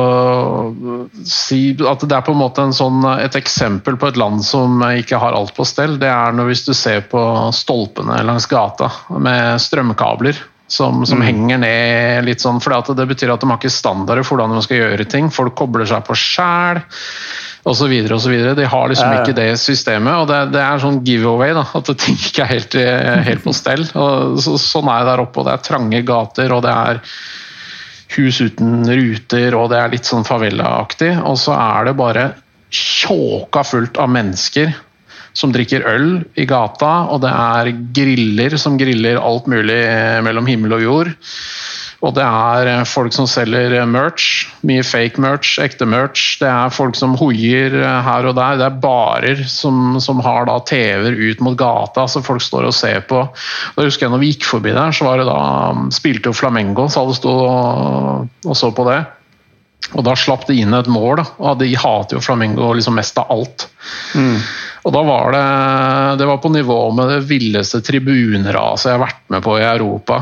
si 1.27 1.73
at 1.75 2.03
det 2.07 2.15
er 2.15 2.25
på 2.25 2.33
en 2.35 2.39
måte 2.39 2.63
en 2.63 2.75
sånn, 2.75 3.01
et 3.19 3.35
eksempel 3.35 3.97
på 3.99 4.11
et 4.11 4.19
land 4.19 4.43
som 4.45 4.79
ikke 4.87 5.19
har 5.21 5.35
alt 5.35 5.55
på 5.57 5.65
stell. 5.67 5.97
Det 5.99 6.09
er 6.11 6.35
når 6.35 6.51
hvis 6.51 6.67
du 6.67 6.73
ser 6.77 7.03
på 7.11 7.21
stolpene 7.55 8.21
langs 8.27 8.47
gata 8.47 8.91
med 9.17 9.59
strømkabler 9.63 10.39
som, 10.67 11.05
som 11.07 11.21
henger 11.23 11.59
ned 11.61 12.27
litt 12.27 12.43
sånn. 12.43 12.59
For 12.63 12.75
det 12.93 13.07
betyr 13.09 13.33
at 13.33 13.43
de 13.43 13.49
har 13.49 13.59
ikke 13.59 13.73
standarder 13.73 14.25
for 14.27 14.37
hvordan 14.37 14.57
de 14.57 14.63
skal 14.65 14.81
gjøre 14.83 15.07
ting. 15.09 15.31
Folk 15.33 15.55
kobler 15.57 15.87
seg 15.89 16.03
på 16.07 16.17
sjæl 16.17 16.81
osv. 17.67 17.93
De 18.55 18.67
har 18.67 18.91
liksom 18.91 19.15
ikke 19.21 19.35
det 19.37 19.49
systemet. 19.61 20.13
og 20.21 20.27
Det, 20.29 20.41
det 20.55 20.63
er 20.63 20.83
sånn 20.83 21.01
giveaway, 21.07 21.55
da, 21.55 21.65
at 21.79 21.91
ting 21.99 22.19
ikke 22.19 22.45
er 22.45 22.53
helt, 22.53 22.77
eh, 22.79 23.17
helt 23.27 23.43
på 23.43 23.55
stell. 23.55 23.87
Og 23.95 24.39
så, 24.43 24.55
sånn 24.61 24.91
er 24.91 25.03
det 25.03 25.11
der 25.13 25.25
oppe. 25.25 25.41
og 25.41 25.49
Det 25.49 25.55
er 25.55 25.67
trange 25.71 26.03
gater, 26.07 26.55
og 26.55 26.63
det 26.67 26.75
er 26.75 27.03
hus 28.15 28.39
uten 28.41 28.85
ruter, 28.87 29.55
og 29.57 29.71
det 29.71 29.79
er 29.81 29.93
litt 29.93 30.07
sånn 30.07 30.27
favela-aktig. 30.27 31.13
Og 31.27 31.37
så 31.41 31.55
er 31.57 31.89
det 31.89 31.97
bare 31.99 32.27
tjåka 32.73 33.63
fullt 33.67 33.99
av 34.01 34.11
mennesker 34.11 34.73
som 35.37 35.51
drikker 35.53 35.85
øl 35.85 36.07
i 36.39 36.47
gata, 36.49 36.93
og 37.13 37.21
det 37.21 37.31
er 37.31 37.73
griller 37.95 38.57
som 38.57 38.77
griller 38.79 39.19
alt 39.21 39.45
mulig 39.51 39.77
eh, 39.85 40.17
mellom 40.25 40.47
himmel 40.49 40.79
og 40.79 40.85
jord. 40.85 41.11
Og 42.05 42.13
det 42.13 42.23
er 42.23 42.69
eh, 42.69 42.83
folk 42.85 43.15
som 43.15 43.25
selger 43.29 43.73
eh, 43.73 43.87
merch, 43.89 44.45
mye 44.67 44.83
fake 44.85 45.21
merch, 45.21 45.55
ekte 45.63 45.87
merch. 45.89 46.37
Det 46.41 46.49
er 46.49 46.73
folk 46.73 46.97
som 46.99 47.15
hoier 47.17 47.73
eh, 47.73 47.99
her 48.05 48.29
og 48.29 48.37
der. 48.37 48.59
Det 48.59 48.67
er 48.67 48.79
barer 48.83 49.43
som, 49.49 49.97
som 50.03 50.21
har 50.25 50.45
da 50.49 50.59
TV-er 50.67 51.17
ut 51.17 51.41
mot 51.45 51.57
gata, 51.57 52.05
så 52.09 52.21
folk 52.25 52.45
står 52.45 52.69
og 52.69 52.77
ser 52.77 53.01
på. 53.09 53.23
Jeg 53.79 53.89
husker 53.89 54.07
jeg 54.07 54.13
når 54.13 54.23
vi 54.23 54.31
gikk 54.35 54.49
forbi 54.51 54.75
der, 54.77 54.93
så 54.93 55.09
var 55.09 55.21
det 55.21 55.29
da 55.29 55.41
um, 55.73 55.87
spilte 55.93 56.29
jo 56.29 56.37
Flamengo, 56.37 56.85
så 56.91 57.01
alle 57.01 57.17
sto 57.17 57.33
og, 57.33 58.27
og 58.45 58.57
så 58.57 58.71
på 58.75 58.85
det. 58.91 59.01
Og 59.95 60.03
da 60.03 60.13
slapp 60.19 60.45
det 60.49 60.57
inn 60.59 60.75
et 60.75 60.89
mål, 60.91 61.21
da. 61.21 61.27
og 61.47 61.59
de 61.61 61.69
hater 61.79 62.17
jo 62.17 62.23
Flamengo 62.23 62.73
liksom 62.75 62.97
mest 62.97 63.17
av 63.21 63.29
alt. 63.33 63.69
Og 64.87 64.93
da 64.93 65.03
var 65.03 65.33
det 65.35 65.45
Det 66.19 66.27
var 66.27 66.41
på 66.43 66.51
nivå 66.51 66.79
med 66.95 67.09
det 67.11 67.21
villeste 67.29 67.81
tribuneraset 67.85 68.91
jeg 68.91 68.97
har 68.97 69.05
vært 69.05 69.23
med 69.33 69.45
på 69.45 69.57
i 69.57 69.65
Europa. 69.65 70.21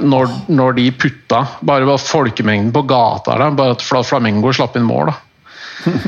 Når, 0.00 0.30
når 0.48 0.72
de 0.78 0.86
putta 0.96 1.42
Bare 1.68 1.84
var 1.84 1.98
folkemengden 2.00 2.72
på 2.72 2.84
gata 2.88 3.34
der, 3.36 3.50
bare 3.58 3.74
at 3.76 3.82
Fla- 3.84 4.04
Flamengo 4.06 4.52
slapp 4.56 4.76
inn 4.80 4.86
mål. 4.88 5.10
da. 5.12 5.16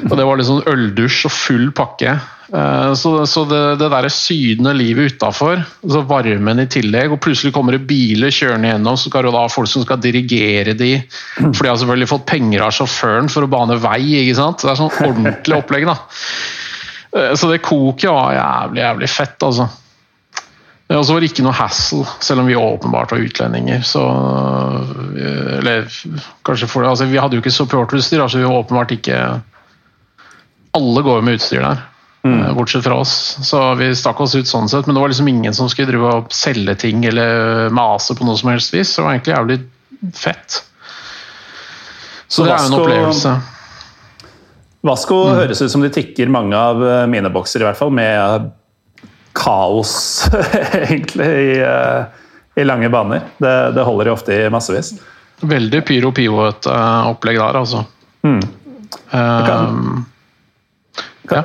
Og 0.08 0.14
det 0.16 0.24
var 0.24 0.40
sånn 0.42 0.64
øldusj 0.66 1.26
og 1.28 1.32
full 1.34 1.66
pakke. 1.76 2.14
Eh, 2.48 2.92
Så, 2.96 3.12
så 3.28 3.42
det, 3.50 3.60
det 3.82 3.90
der 3.92 4.08
sydende 4.10 4.72
livet 4.74 5.12
utafor, 5.12 5.60
varmen 6.08 6.62
i 6.64 6.66
tillegg, 6.72 7.12
og 7.12 7.20
plutselig 7.20 7.52
kommer 7.54 7.76
det 7.76 7.84
biler 7.86 8.32
kjørende 8.32 8.72
gjennom, 8.72 8.96
så 8.98 9.10
skal 9.12 9.28
du 9.28 9.30
da 9.34 9.42
ha 9.44 9.50
folk 9.52 9.68
som 9.68 9.84
skal 9.84 10.00
dirigere 10.00 10.72
de, 10.74 10.94
for 11.36 11.60
de 11.60 11.68
har 11.68 11.76
selvfølgelig 11.82 12.08
fått 12.14 12.24
penger 12.32 12.64
av 12.64 12.72
sjåføren 12.78 13.28
for 13.30 13.44
å 13.44 13.50
bane 13.52 13.76
vei. 13.84 14.00
ikke 14.24 14.38
sant? 14.40 14.64
Det 14.64 14.72
er 14.72 14.80
sånn 14.80 14.96
ordentlig 15.10 15.58
opplegg, 15.60 15.84
da. 15.92 15.98
Eh, 17.12 17.34
Så 17.36 17.52
det 17.52 17.60
koket 17.68 18.08
var 18.10 18.32
jævlig, 18.34 18.82
jævlig 18.86 19.12
fett, 19.12 19.36
altså. 19.44 19.68
Eh, 20.88 20.96
Og 20.96 21.04
så 21.04 21.12
var 21.12 21.20
det 21.20 21.30
ikke 21.32 21.44
noe 21.46 21.56
hassle, 21.56 22.06
selv 22.24 22.42
om 22.42 22.48
vi 22.48 22.56
åpenbart 22.56 23.12
var 23.12 23.24
utlendinger. 23.24 23.84
Så, 23.84 24.02
eh, 25.18 25.58
eller 25.58 25.86
kanskje 26.44 26.68
for, 26.68 26.84
altså, 26.84 27.04
Vi 27.04 27.18
hadde 27.18 27.36
jo 27.36 27.42
ikke 27.42 27.54
supporterutstyr, 27.54 28.22
altså 28.22 28.38
vi 28.38 28.44
var 28.44 28.64
åpenbart 28.64 28.92
ikke 28.96 29.40
Alle 30.74 31.02
går 31.02 31.16
jo 31.16 31.22
med 31.24 31.38
utstyr 31.38 31.62
der, 31.64 31.78
mm. 32.22 32.54
bortsett 32.54 32.84
fra 32.84 33.00
oss. 33.00 33.38
Så 33.42 33.74
vi 33.74 33.94
stakk 33.96 34.20
oss 34.20 34.34
ut 34.34 34.46
sånn 34.46 34.68
sett, 34.68 34.86
men 34.86 34.94
det 34.94 35.00
var 35.00 35.08
liksom 35.08 35.28
ingen 35.28 35.54
som 35.54 35.68
skulle 35.68 35.88
drive 35.88 36.10
og 36.12 36.26
selge 36.30 36.74
ting 36.78 37.04
eller 37.08 37.70
mase 37.70 38.14
på 38.14 38.24
noe 38.24 38.36
som 38.36 38.50
helst 38.52 38.74
vis. 38.74 38.92
Så 38.92 39.00
det 39.00 39.06
var 39.06 39.16
egentlig 39.16 39.34
jævlig 39.34 39.58
fett. 40.14 40.62
Så, 42.28 42.44
Så 42.44 42.44
det 42.44 42.52
er 42.52 42.58
jo 42.58 42.68
en 42.68 42.80
opplevelse. 42.82 43.32
Vasco 44.84 45.16
høres 45.32 45.62
ut 45.62 45.72
som 45.72 45.82
de 45.82 45.90
tikker 45.90 46.30
mange 46.30 46.54
av 46.54 46.84
eh, 46.84 47.06
mine 47.10 47.32
bokser, 47.32 47.64
i 47.64 47.66
hvert 47.66 47.80
fall, 47.80 47.90
med 47.90 48.52
kaos, 49.38 49.92
egentlig, 50.84 51.28
i, 51.28 51.52
eh, 51.62 52.24
i 52.58 52.66
lange 52.66 52.90
baner. 52.92 53.28
Det, 53.38 53.54
det 53.76 53.86
holder 53.86 54.10
de 54.10 54.16
ofte 54.16 54.34
i 54.34 54.48
massevis. 54.52 54.96
Veldig 55.46 55.84
pyro 55.86 56.10
pivoet 56.14 56.66
eh, 56.66 57.10
opplegg 57.12 57.38
der, 57.38 57.60
altså. 57.62 57.84
Mm. 58.26 58.40
Kan, 59.12 60.04
kan, 61.28 61.44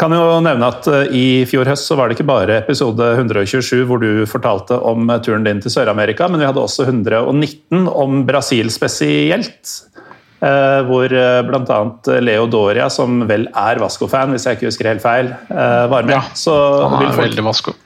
Kan 0.00 0.14
jo 0.16 0.40
nevne 0.44 0.68
at 0.68 0.86
eh, 0.90 1.12
I 1.16 1.24
fjor 1.48 1.68
høst 1.68 1.88
så 1.88 1.96
var 1.98 2.08
det 2.08 2.16
ikke 2.16 2.28
bare 2.28 2.60
episode 2.62 3.04
127 3.18 3.84
hvor 3.88 4.00
du 4.00 4.24
fortalte 4.28 4.76
om 4.76 5.08
eh, 5.12 5.20
turen 5.24 5.44
din 5.44 5.60
til 5.60 5.72
Sør-Amerika, 5.72 6.28
men 6.28 6.40
vi 6.40 6.48
hadde 6.48 6.62
også 6.62 6.86
119 6.88 7.88
om 7.88 8.22
Brasil 8.28 8.72
spesielt. 8.72 9.74
Eh, 10.40 10.80
Hvor 10.88 11.14
bl.a. 11.48 11.78
Leo 12.24 12.48
Doria, 12.50 12.88
som 12.92 13.22
vel 13.28 13.48
er 13.52 13.80
Vasco-fan, 13.82 14.34
hvis 14.34 14.48
jeg 14.48 14.58
ikke 14.58 14.68
husker 14.70 14.90
helt 14.92 15.04
feil, 15.04 15.32
uh, 15.52 15.86
var 15.92 16.08
med. 16.08 16.16
Ja, 16.16 16.34
Så 16.34 16.54
Han 16.88 17.06
er 17.08 17.16
veldig 17.16 17.46
vasko. 17.46 17.76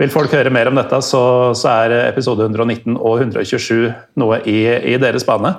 vil 0.00 0.12
folk 0.12 0.32
høre 0.32 0.52
mer 0.52 0.70
om 0.70 0.78
dette, 0.80 0.96
så, 1.04 1.52
så 1.52 1.74
er 1.84 1.96
episode 2.08 2.46
119 2.46 2.96
og 2.96 3.20
127 3.20 3.90
noe 4.16 4.40
i, 4.48 4.62
i 4.94 4.96
deres 5.00 5.26
bane. 5.28 5.56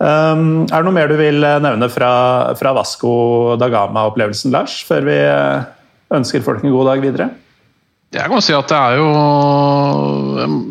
Um, 0.00 0.64
er 0.64 0.80
det 0.80 0.86
noe 0.86 0.96
mer 0.96 1.10
du 1.12 1.18
vil 1.18 1.44
nevne 1.44 1.90
fra, 1.92 2.10
fra 2.56 2.72
Vasco 2.72 3.12
da 3.60 3.68
Gama-opplevelsen, 3.68 4.48
Lars, 4.54 4.78
før 4.88 5.04
vi 5.04 5.16
eh, 5.20 5.66
ønsker 6.16 6.44
folk 6.46 6.64
en 6.64 6.72
god 6.72 6.88
dag 6.88 7.02
videre? 7.04 7.26
Jeg 8.10 8.26
kan 8.26 8.42
si 8.42 8.54
at 8.56 8.70
det 8.70 8.74
er 8.78 8.96
jo 8.98 9.10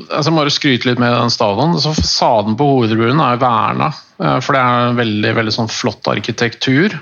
altså 0.09 0.27
Jeg 0.27 0.35
må 0.35 0.43
skryte 0.51 0.89
litt 0.89 0.99
med 0.99 1.13
den 1.15 1.31
stadion. 1.31 1.77
Så 1.79 1.93
Fasaden 1.95 2.57
på 2.59 2.67
hovedtribunen 2.67 3.21
er 3.23 3.39
verna, 3.39 3.93
eh, 4.19 4.39
for 4.43 4.55
det 4.55 4.63
er 4.63 4.89
en 4.89 4.99
veldig, 4.99 5.31
veldig 5.37 5.53
sånn 5.55 5.71
flott 5.71 6.09
arkitektur. 6.11 6.97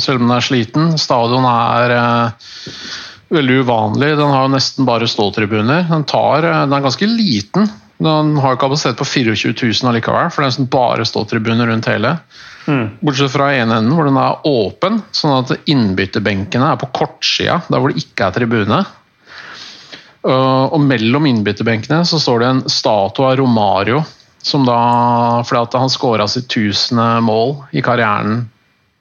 Selv 0.00 0.22
om 0.22 0.30
den 0.30 0.36
er 0.38 0.46
sliten. 0.46 0.96
Stadion 0.98 1.44
er 1.50 1.96
eh, 1.98 2.48
veldig 3.36 3.60
uvanlig. 3.66 4.14
Den 4.16 4.32
har 4.32 4.48
nesten 4.52 4.88
bare 4.88 5.10
ståtribuner. 5.10 5.84
Den, 5.90 6.08
tar, 6.08 6.46
eh, 6.46 6.62
den 6.64 6.78
er 6.78 6.88
ganske 6.88 7.10
liten. 7.10 7.68
Den 8.00 8.34
har 8.40 8.58
kapasitet 8.60 8.96
på 8.96 9.08
24 9.08 9.54
000 9.60 9.90
allikevel, 9.92 10.32
for 10.32 10.40
det 10.40 10.46
er 10.46 10.52
nesten 10.54 10.72
bare 10.72 11.08
ståtribuner 11.08 11.68
rundt 11.68 11.88
hele. 11.92 12.16
Bortsett 12.66 13.30
fra 13.30 13.52
ene 13.54 13.78
enden, 13.78 13.94
hvor 13.94 14.08
den 14.08 14.18
er 14.18 14.40
åpen, 14.48 15.02
sånn 15.14 15.36
at 15.36 15.68
innbytterbenkene 15.70 16.72
er 16.72 16.80
på 16.80 16.88
kortsida, 16.96 17.60
der 17.68 17.80
hvor 17.80 17.92
det 17.92 18.02
ikke 18.02 18.26
er 18.26 18.34
tribune. 18.34 18.80
Uh, 20.26 20.66
og 20.74 20.80
mellom 20.82 21.26
innbytterbenkene 21.28 22.00
så 22.08 22.18
står 22.18 22.42
det 22.42 22.46
en 22.50 22.62
statue 22.70 23.28
av 23.28 23.36
Romario, 23.38 24.00
som 24.42 24.64
da 24.66 24.78
Fordi 25.46 25.60
at 25.62 25.76
han 25.78 25.90
skåra 25.90 26.26
sitt 26.30 26.48
tusende 26.50 27.20
mål 27.22 27.56
i 27.70 27.82
karrieren 27.82 28.44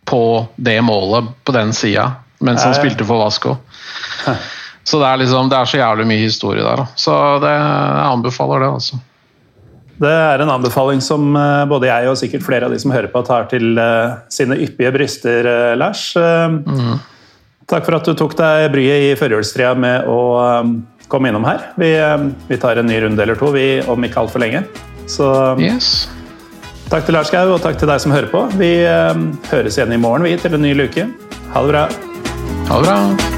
på 0.05 0.45
det 0.55 0.77
målet 0.85 1.31
på 1.45 1.53
den 1.53 1.73
sida, 1.73 2.11
mens 2.45 2.63
han 2.65 2.75
spilte 2.77 3.05
for 3.05 3.23
Vasco. 3.23 3.55
Så 4.85 4.99
det 5.01 5.07
er 5.09 5.17
liksom, 5.17 5.49
det 5.49 5.57
er 5.57 5.69
så 5.69 5.79
jævlig 5.79 6.05
mye 6.05 6.21
historie 6.21 6.61
der. 6.61 6.83
Da. 6.83 6.85
Så 6.93 7.13
det, 7.41 7.53
jeg 7.57 8.05
anbefaler 8.05 8.61
det, 8.61 8.67
altså. 8.69 8.99
Det 10.05 10.11
er 10.11 10.43
en 10.43 10.51
anbefaling 10.53 11.01
som 11.01 11.31
eh, 11.39 11.63
både 11.71 11.89
jeg 11.89 12.11
og 12.11 12.19
sikkert 12.19 12.45
flere 12.45 12.67
av 12.67 12.75
de 12.75 12.77
som 12.83 12.93
hører 12.93 13.09
på, 13.09 13.23
tar 13.25 13.47
til 13.49 13.79
uh, 13.81 14.19
sine 14.29 14.59
yppige 14.61 14.91
bryster, 14.93 15.49
Lars. 15.79 16.11
Mm. 16.13 16.99
Takk 17.65 17.87
for 17.87 17.97
at 17.97 18.05
du 18.05 18.13
tok 18.13 18.37
deg 18.37 18.67
bryet 18.75 19.07
i 19.07 19.17
førjulstria 19.17 19.73
med 19.73 20.05
å 20.05 20.19
komme 21.11 21.31
innom 21.31 21.45
her. 21.47 21.69
Vi, 21.79 21.91
um, 22.01 22.31
vi, 22.49 22.59
tar 22.61 22.81
en 22.81 22.89
ny 22.89 22.99
runde 23.03 23.23
eller 23.23 23.39
to 23.39 23.51
vi, 23.55 23.67
om 23.91 24.07
ikke 24.07 24.25
altfor 24.25 24.43
lenge. 24.43 24.65
Så 25.11 25.29
yes. 25.61 26.09
takk 26.89 27.05
til 27.05 27.17
Lars 27.17 27.31
Gau, 27.33 27.53
og 27.53 27.61
takk 27.63 27.77
til 27.81 27.91
deg 27.91 28.01
som 28.01 28.15
hører 28.15 28.31
på. 28.33 28.47
Vi 28.57 28.73
høres 29.51 29.77
igjen 29.77 29.93
i 29.93 30.01
morgen 30.01 30.25
vi, 30.25 30.35
til 30.41 30.57
en 30.57 30.65
ny 30.65 30.73
luke. 30.77 31.07
Ha 31.53 31.65
det 31.65 31.73
bra. 31.75 31.87
Ha 32.71 32.81
det 32.81 32.85
bra. 32.89 33.34